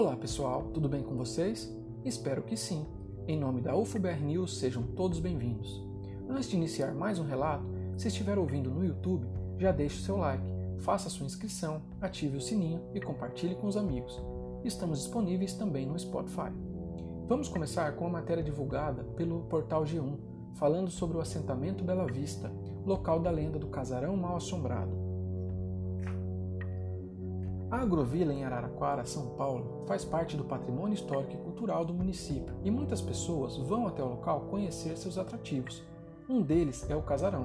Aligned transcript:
Olá 0.00 0.14
pessoal, 0.14 0.70
tudo 0.72 0.88
bem 0.88 1.02
com 1.02 1.16
vocês? 1.16 1.76
Espero 2.04 2.44
que 2.44 2.56
sim. 2.56 2.86
Em 3.26 3.36
nome 3.36 3.60
da 3.60 3.76
UFBR 3.76 4.22
News, 4.22 4.56
sejam 4.56 4.80
todos 4.80 5.18
bem-vindos. 5.18 5.84
Antes 6.28 6.48
de 6.48 6.54
iniciar 6.54 6.94
mais 6.94 7.18
um 7.18 7.24
relato, 7.24 7.66
se 7.96 8.06
estiver 8.06 8.38
ouvindo 8.38 8.70
no 8.70 8.84
YouTube, 8.84 9.26
já 9.58 9.72
deixe 9.72 9.98
o 9.98 10.02
seu 10.02 10.16
like, 10.16 10.46
faça 10.78 11.10
sua 11.10 11.26
inscrição, 11.26 11.82
ative 12.00 12.36
o 12.36 12.40
sininho 12.40 12.80
e 12.94 13.00
compartilhe 13.00 13.56
com 13.56 13.66
os 13.66 13.76
amigos. 13.76 14.22
Estamos 14.62 15.00
disponíveis 15.00 15.54
também 15.54 15.84
no 15.84 15.98
Spotify. 15.98 16.52
Vamos 17.26 17.48
começar 17.48 17.96
com 17.96 18.06
a 18.06 18.10
matéria 18.10 18.44
divulgada 18.44 19.02
pelo 19.02 19.46
portal 19.46 19.82
G1, 19.82 20.16
falando 20.54 20.92
sobre 20.92 21.16
o 21.16 21.20
assentamento 21.20 21.82
Bela 21.82 22.06
Vista, 22.06 22.52
local 22.86 23.18
da 23.18 23.32
lenda 23.32 23.58
do 23.58 23.66
casarão 23.66 24.16
mal 24.16 24.36
assombrado. 24.36 25.07
A 27.70 27.82
Agrovila 27.82 28.32
em 28.32 28.44
Araraquara, 28.44 29.04
São 29.04 29.26
Paulo, 29.36 29.84
faz 29.86 30.02
parte 30.02 30.38
do 30.38 30.44
patrimônio 30.44 30.94
histórico 30.94 31.34
e 31.34 31.36
cultural 31.36 31.84
do 31.84 31.92
município 31.92 32.54
e 32.64 32.70
muitas 32.70 33.02
pessoas 33.02 33.58
vão 33.58 33.86
até 33.86 34.02
o 34.02 34.08
local 34.08 34.46
conhecer 34.48 34.96
seus 34.96 35.18
atrativos. 35.18 35.84
Um 36.26 36.40
deles 36.40 36.88
é 36.88 36.96
o 36.96 37.02
casarão, 37.02 37.44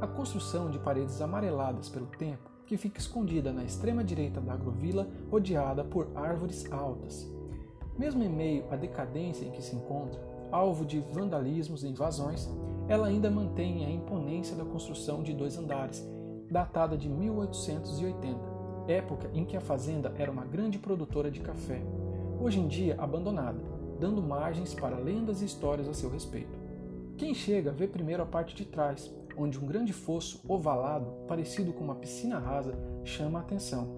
a 0.00 0.06
construção 0.08 0.68
de 0.68 0.80
paredes 0.80 1.22
amareladas 1.22 1.88
pelo 1.88 2.06
tempo 2.06 2.50
que 2.66 2.76
fica 2.76 2.98
escondida 2.98 3.52
na 3.52 3.62
extrema 3.62 4.02
direita 4.02 4.40
da 4.40 4.54
agrovila, 4.54 5.06
rodeada 5.30 5.84
por 5.84 6.10
árvores 6.16 6.70
altas. 6.72 7.30
Mesmo 7.96 8.24
em 8.24 8.28
meio 8.28 8.64
à 8.68 8.74
decadência 8.74 9.44
em 9.44 9.52
que 9.52 9.62
se 9.62 9.76
encontra, 9.76 10.20
alvo 10.50 10.84
de 10.84 10.98
vandalismos 10.98 11.84
e 11.84 11.88
invasões, 11.88 12.48
ela 12.88 13.06
ainda 13.06 13.30
mantém 13.30 13.84
a 13.84 13.90
imponência 13.90 14.56
da 14.56 14.64
construção 14.64 15.22
de 15.22 15.32
dois 15.32 15.56
andares, 15.56 16.04
datada 16.50 16.96
de 16.96 17.08
1880 17.08 18.51
época 18.88 19.30
em 19.32 19.44
que 19.44 19.56
a 19.56 19.60
fazenda 19.60 20.12
era 20.16 20.30
uma 20.30 20.44
grande 20.44 20.78
produtora 20.78 21.30
de 21.30 21.40
café, 21.40 21.82
hoje 22.40 22.58
em 22.58 22.66
dia 22.66 22.96
abandonada, 22.98 23.60
dando 24.00 24.22
margens 24.22 24.74
para 24.74 24.98
lendas 24.98 25.42
e 25.42 25.44
histórias 25.44 25.88
a 25.88 25.94
seu 25.94 26.10
respeito. 26.10 26.58
Quem 27.16 27.34
chega 27.34 27.70
vê 27.70 27.86
primeiro 27.86 28.22
a 28.22 28.26
parte 28.26 28.54
de 28.54 28.64
trás, 28.64 29.12
onde 29.36 29.58
um 29.58 29.66
grande 29.66 29.92
fosso 29.92 30.40
ovalado, 30.48 31.06
parecido 31.28 31.72
com 31.72 31.84
uma 31.84 31.94
piscina 31.94 32.38
rasa, 32.38 32.74
chama 33.04 33.38
a 33.38 33.42
atenção. 33.42 33.88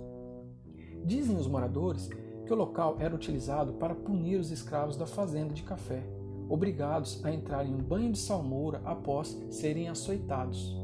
Dizem 1.04 1.36
os 1.36 1.46
moradores 1.46 2.08
que 2.46 2.52
o 2.52 2.56
local 2.56 2.96
era 2.98 3.14
utilizado 3.14 3.74
para 3.74 3.94
punir 3.94 4.38
os 4.38 4.50
escravos 4.50 4.96
da 4.96 5.06
fazenda 5.06 5.54
de 5.54 5.62
café, 5.62 6.02
obrigados 6.48 7.24
a 7.24 7.32
entrar 7.32 7.64
em 7.66 7.74
um 7.74 7.78
banho 7.78 8.12
de 8.12 8.18
salmoura 8.18 8.80
após 8.84 9.38
serem 9.50 9.88
açoitados. 9.88 10.76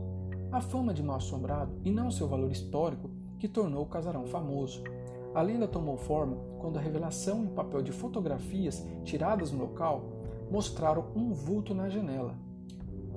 A 0.51 0.61
fama 0.61 0.93
de 0.93 1.03
mal 1.03 1.17
assombrado, 1.17 1.73
e 1.85 1.91
não 1.91 2.11
seu 2.11 2.27
valor 2.27 2.51
histórico, 2.51 3.11
que 3.41 3.49
tornou 3.49 3.83
o 3.83 3.87
casarão 3.87 4.27
famoso. 4.27 4.85
A 5.35 5.41
lenda 5.41 5.67
tomou 5.67 5.97
forma 5.97 6.37
quando 6.59 6.79
a 6.79 6.81
revelação 6.81 7.45
em 7.45 7.49
papel 7.49 7.83
de 7.83 7.91
fotografias 7.91 8.87
tiradas 9.03 9.51
no 9.51 9.61
local 9.61 10.05
mostraram 10.51 11.07
um 11.17 11.33
vulto 11.33 11.75
na 11.75 11.89
janela. 11.89 12.35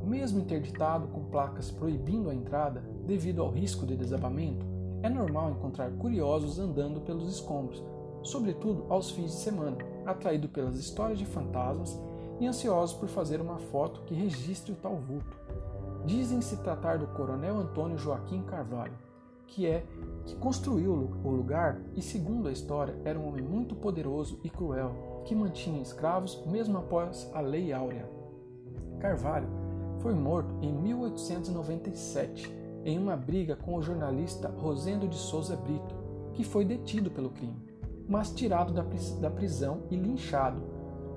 Mesmo 0.04 0.40
interditado 0.40 1.08
com 1.08 1.26
placas 1.26 1.70
proibindo 1.70 2.30
a 2.30 2.36
entrada 2.36 2.84
devido 3.06 3.42
ao 3.42 3.52
risco 3.52 3.86
de 3.86 3.96
desabamento, 3.96 4.66
é 5.02 5.10
normal 5.10 5.52
encontrar 5.52 5.92
curiosos 5.92 6.58
andando 6.60 7.02
pelos 7.02 7.30
escombros, 7.30 7.84
sobretudo 8.22 8.86
aos 8.90 9.12
fins 9.12 9.32
de 9.32 9.38
semana, 9.38 9.78
atraídos 10.06 10.52
pelas 10.52 10.78
histórias 10.78 11.20
de 11.20 11.26
fantasmas 11.26 12.00
e 12.40 12.48
ansiosos 12.48 12.96
por 12.96 13.10
fazer 13.10 13.42
uma 13.42 13.58
foto 13.58 14.02
que 14.02 14.14
registre 14.14 14.72
o 14.72 14.76
tal 14.76 14.96
vulto. 14.96 15.38
Dizem 16.06 16.42
se 16.42 16.58
tratar 16.58 16.98
do 16.98 17.08
coronel 17.08 17.58
Antônio 17.58 17.98
Joaquim 17.98 18.42
Carvalho, 18.44 18.94
que 19.54 19.68
é 19.68 19.86
que 20.26 20.36
construiu 20.38 21.12
o 21.24 21.30
lugar 21.30 21.80
e, 21.96 22.02
segundo 22.02 22.48
a 22.48 22.52
história, 22.52 22.96
era 23.06 23.20
um 23.20 23.28
homem 23.28 23.44
muito 23.44 23.76
poderoso 23.76 24.40
e 24.44 24.50
cruel, 24.50 25.22
que 25.26 25.36
mantinha 25.36 25.82
escravos 25.82 26.44
mesmo 26.48 26.78
após 26.78 27.30
a 27.34 27.40
Lei 27.40 27.72
Áurea. 27.72 28.10
Carvalho 29.00 29.48
foi 30.00 30.14
morto 30.14 30.56
em 30.62 30.74
1897 30.74 32.52
em 32.84 32.98
uma 32.98 33.16
briga 33.16 33.56
com 33.56 33.76
o 33.76 33.82
jornalista 33.82 34.50
Rosendo 34.50 35.08
de 35.08 35.16
Souza 35.16 35.56
Brito, 35.56 35.96
que 36.34 36.44
foi 36.44 36.66
detido 36.66 37.12
pelo 37.12 37.30
crime, 37.30 37.62
mas 38.08 38.32
tirado 38.32 38.74
da 38.74 39.30
prisão 39.30 39.84
e 39.92 39.96
linchado, 39.96 40.64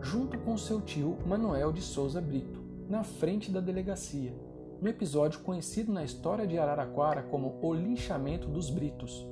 junto 0.01 0.39
com 0.39 0.59
seu 0.59 0.81
tio 0.81 1.17
Manuel 1.27 1.73
de 1.73 1.81
Souza 1.81 2.21
Brito, 2.21 2.61
na 2.89 3.03
frente 3.03 3.51
da 3.51 3.61
delegacia 3.61 4.46
no 4.81 4.89
episódio 4.89 5.41
conhecido 5.41 5.93
na 5.93 6.05
história 6.05 6.47
de 6.47 6.59
Araraquara 6.59 7.23
como 7.23 7.59
o 7.63 7.75
linchamento 7.75 8.49
dos 8.49 8.71
Britos. 8.71 9.27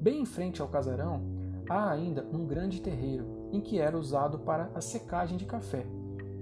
Bem 0.00 0.22
em 0.22 0.24
frente 0.24 0.62
ao 0.62 0.68
casarão, 0.68 1.22
há 1.68 1.90
ainda 1.90 2.26
um 2.32 2.46
grande 2.46 2.80
terreiro, 2.80 3.48
em 3.52 3.60
que 3.60 3.78
era 3.78 3.98
usado 3.98 4.38
para 4.38 4.70
a 4.74 4.80
secagem 4.80 5.36
de 5.36 5.44
café, 5.44 5.84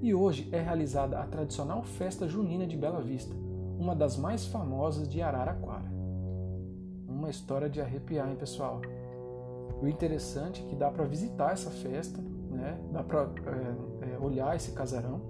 e 0.03 0.15
hoje 0.15 0.49
é 0.53 0.61
realizada 0.61 1.19
a 1.19 1.27
tradicional 1.27 1.83
festa 1.83 2.29
junina 2.29 2.67
de 2.67 2.77
Bela 2.77 3.01
Vista, 3.01 3.35
uma 3.79 3.95
das 3.95 4.17
mais 4.17 4.45
famosas 4.47 5.09
de 5.09 5.23
Araraquara. 5.23 5.91
Uma 7.09 7.31
história 7.31 7.69
de 7.69 7.81
arrepiar, 7.81 8.29
hein, 8.29 8.37
pessoal? 8.37 8.81
O 9.81 9.87
interessante 9.87 10.63
é 10.63 10.69
que 10.69 10.77
dá 10.77 10.91
para 10.91 11.05
visitar 11.05 11.53
essa 11.53 11.71
festa, 11.71 12.21
né? 12.51 12.79
dá 12.93 13.03
para 13.03 13.23
é, 13.23 14.13
é, 14.13 14.19
olhar 14.19 14.55
esse 14.55 14.73
casarão 14.73 15.21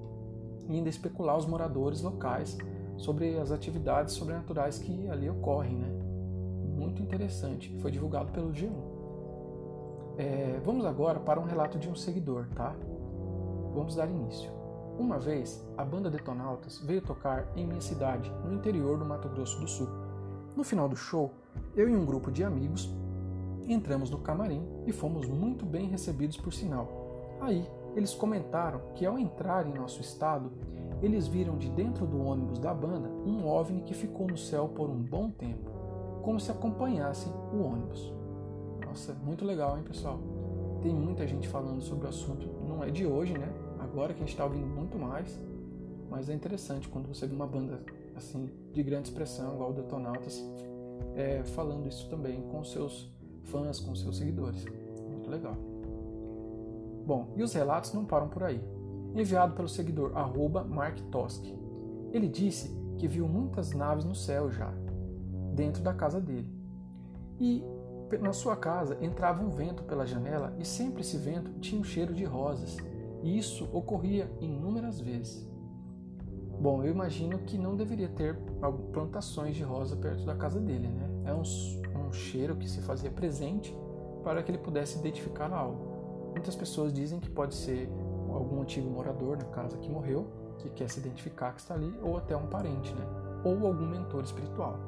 e 0.68 0.74
ainda 0.74 0.88
especular 0.88 1.36
os 1.36 1.46
moradores 1.46 2.02
locais 2.02 2.56
sobre 2.96 3.38
as 3.38 3.50
atividades 3.50 4.14
sobrenaturais 4.14 4.78
que 4.78 5.08
ali 5.08 5.28
ocorrem, 5.28 5.76
né? 5.76 5.88
Muito 6.76 7.02
interessante, 7.02 7.76
foi 7.80 7.90
divulgado 7.90 8.32
pelo 8.32 8.52
G1. 8.52 8.70
É, 10.18 10.60
vamos 10.64 10.84
agora 10.86 11.20
para 11.20 11.40
um 11.40 11.44
relato 11.44 11.78
de 11.78 11.88
um 11.88 11.94
seguidor, 11.94 12.46
tá? 12.54 12.74
Vamos 13.74 13.94
dar 13.94 14.08
início. 14.08 14.50
Uma 14.98 15.18
vez, 15.18 15.62
a 15.76 15.84
banda 15.84 16.10
Detonautas 16.10 16.78
veio 16.78 17.02
tocar 17.02 17.46
em 17.54 17.66
minha 17.66 17.82
cidade, 17.82 18.32
no 18.44 18.54
interior 18.54 18.98
do 18.98 19.04
Mato 19.04 19.28
Grosso 19.28 19.60
do 19.60 19.68
Sul. 19.68 19.88
No 20.56 20.64
final 20.64 20.88
do 20.88 20.96
show, 20.96 21.30
eu 21.76 21.88
e 21.88 21.94
um 21.94 22.06
grupo 22.06 22.30
de 22.30 22.42
amigos 22.42 22.90
entramos 23.68 24.08
no 24.08 24.18
camarim 24.18 24.66
e 24.86 24.92
fomos 24.92 25.26
muito 25.28 25.66
bem 25.66 25.86
recebidos 25.88 26.38
por 26.38 26.52
sinal. 26.52 27.36
Aí, 27.40 27.68
eles 27.94 28.14
comentaram 28.14 28.80
que 28.94 29.04
ao 29.04 29.18
entrar 29.18 29.66
em 29.66 29.74
nosso 29.74 30.00
estado, 30.00 30.50
eles 31.02 31.26
viram 31.26 31.58
de 31.58 31.68
dentro 31.70 32.06
do 32.06 32.22
ônibus 32.22 32.58
da 32.58 32.72
banda 32.72 33.08
um 33.08 33.46
OVNI 33.46 33.82
que 33.82 33.94
ficou 33.94 34.26
no 34.26 34.36
céu 34.36 34.68
por 34.68 34.88
um 34.88 35.02
bom 35.02 35.30
tempo, 35.30 35.70
como 36.22 36.40
se 36.40 36.50
acompanhassem 36.50 37.32
o 37.52 37.62
ônibus. 37.62 38.12
Nossa, 38.84 39.14
muito 39.14 39.44
legal, 39.44 39.76
hein, 39.76 39.84
pessoal? 39.84 40.18
Tem 40.80 40.94
muita 40.94 41.26
gente 41.26 41.48
falando 41.48 41.82
sobre 41.82 42.06
o 42.06 42.08
assunto, 42.08 42.48
não 42.66 42.82
é 42.82 42.90
de 42.90 43.06
hoje, 43.06 43.36
né? 43.36 43.52
Agora 43.78 44.14
que 44.14 44.20
a 44.20 44.24
gente 44.24 44.30
está 44.30 44.44
ouvindo 44.44 44.66
muito 44.66 44.98
mais, 44.98 45.38
mas 46.10 46.28
é 46.30 46.34
interessante 46.34 46.88
quando 46.88 47.08
você 47.08 47.26
vê 47.26 47.34
uma 47.34 47.46
banda 47.46 47.82
assim 48.14 48.50
de 48.72 48.82
grande 48.82 49.08
expressão, 49.08 49.54
igual 49.54 49.70
o 49.70 49.74
Detonautas, 49.74 50.42
é, 51.14 51.42
falando 51.44 51.86
isso 51.86 52.08
também 52.08 52.40
com 52.42 52.64
seus 52.64 53.12
fãs, 53.44 53.80
com 53.80 53.94
seus 53.94 54.16
seguidores. 54.16 54.64
Muito 55.10 55.30
legal. 55.30 55.56
Bom, 57.04 57.28
e 57.36 57.42
os 57.42 57.52
relatos 57.52 57.92
não 57.92 58.04
param 58.04 58.28
por 58.28 58.42
aí 58.42 58.60
enviado 59.20 59.54
pelo 59.54 59.68
seguidor 59.68 60.12
@marktosk. 60.68 61.44
Ele 62.12 62.28
disse 62.28 62.74
que 62.98 63.06
viu 63.06 63.26
muitas 63.28 63.72
naves 63.72 64.04
no 64.04 64.14
céu 64.14 64.50
já, 64.50 64.72
dentro 65.54 65.82
da 65.82 65.92
casa 65.92 66.20
dele. 66.20 66.50
E 67.38 67.62
na 68.20 68.32
sua 68.32 68.56
casa 68.56 68.96
entrava 69.00 69.42
um 69.42 69.50
vento 69.50 69.82
pela 69.82 70.06
janela 70.06 70.54
e 70.58 70.64
sempre 70.64 71.00
esse 71.00 71.18
vento 71.18 71.50
tinha 71.60 71.80
um 71.80 71.84
cheiro 71.84 72.14
de 72.14 72.24
rosas. 72.24 72.76
E 73.22 73.36
isso 73.36 73.68
ocorria 73.72 74.30
inúmeras 74.40 75.00
vezes. 75.00 75.46
Bom, 76.60 76.82
eu 76.82 76.90
imagino 76.90 77.38
que 77.40 77.58
não 77.58 77.76
deveria 77.76 78.08
ter 78.08 78.38
plantações 78.92 79.56
de 79.56 79.62
rosa 79.62 79.96
perto 79.96 80.24
da 80.24 80.34
casa 80.34 80.58
dele, 80.58 80.88
né? 80.88 81.10
É 81.26 81.34
um, 81.34 81.42
um 82.00 82.12
cheiro 82.12 82.56
que 82.56 82.68
se 82.68 82.80
fazia 82.80 83.10
presente 83.10 83.76
para 84.22 84.42
que 84.42 84.50
ele 84.50 84.58
pudesse 84.58 84.98
identificar 84.98 85.52
algo. 85.52 86.32
Muitas 86.32 86.56
pessoas 86.56 86.92
dizem 86.92 87.20
que 87.20 87.28
pode 87.28 87.54
ser 87.54 87.90
algum 88.36 88.62
antigo 88.62 88.88
morador 88.88 89.36
na 89.36 89.44
casa 89.46 89.76
que 89.78 89.90
morreu, 89.90 90.26
que 90.58 90.70
quer 90.70 90.88
se 90.88 91.00
identificar 91.00 91.52
que 91.52 91.60
está 91.60 91.74
ali, 91.74 91.92
ou 92.02 92.16
até 92.16 92.36
um 92.36 92.46
parente, 92.46 92.94
né? 92.94 93.04
Ou 93.44 93.66
algum 93.66 93.86
mentor 93.86 94.24
espiritual. 94.24 94.78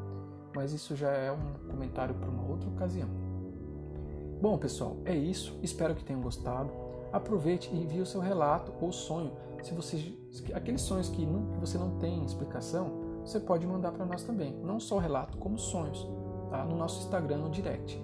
Mas 0.54 0.72
isso 0.72 0.96
já 0.96 1.10
é 1.10 1.30
um 1.30 1.70
comentário 1.70 2.14
para 2.14 2.28
uma 2.28 2.48
outra 2.48 2.68
ocasião. 2.68 3.08
Bom, 4.40 4.56
pessoal, 4.56 4.96
é 5.04 5.14
isso. 5.14 5.58
Espero 5.62 5.94
que 5.94 6.04
tenham 6.04 6.22
gostado. 6.22 6.70
Aproveite 7.12 7.70
e 7.72 7.82
envie 7.82 8.00
o 8.00 8.06
seu 8.06 8.20
relato 8.20 8.72
ou 8.80 8.92
sonho. 8.92 9.32
Se 9.62 9.74
você 9.74 10.14
aqueles 10.54 10.82
sonhos 10.82 11.08
que, 11.08 11.26
você 11.58 11.76
não 11.78 11.98
tem 11.98 12.24
explicação, 12.24 13.08
você 13.24 13.40
pode 13.40 13.66
mandar 13.66 13.92
para 13.92 14.06
nós 14.06 14.22
também. 14.22 14.54
Não 14.62 14.78
só 14.78 14.96
o 14.96 15.00
relato, 15.00 15.36
como 15.38 15.58
sonhos, 15.58 16.08
tá? 16.50 16.64
no 16.64 16.76
nosso 16.76 17.00
Instagram 17.00 17.38
no 17.38 17.50
direct, 17.50 18.02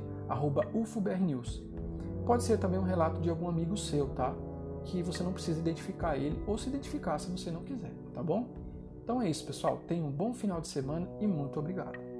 UFOBRNews. 0.74 1.62
Pode 2.26 2.42
ser 2.42 2.58
também 2.58 2.80
um 2.80 2.84
relato 2.84 3.20
de 3.20 3.30
algum 3.30 3.48
amigo 3.48 3.76
seu, 3.76 4.08
tá? 4.10 4.34
Que 4.84 5.02
você 5.02 5.22
não 5.22 5.32
precisa 5.32 5.60
identificar 5.60 6.16
ele 6.16 6.42
ou 6.46 6.56
se 6.58 6.68
identificar 6.68 7.18
se 7.18 7.30
você 7.30 7.50
não 7.50 7.62
quiser, 7.62 7.92
tá 8.12 8.22
bom? 8.22 8.48
Então 9.02 9.20
é 9.20 9.28
isso, 9.28 9.44
pessoal. 9.44 9.82
Tenha 9.86 10.04
um 10.04 10.10
bom 10.10 10.32
final 10.32 10.60
de 10.60 10.68
semana 10.68 11.08
e 11.20 11.26
muito 11.26 11.58
obrigado. 11.58 12.13